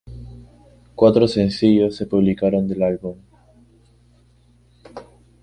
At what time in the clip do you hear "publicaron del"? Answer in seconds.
2.07-2.81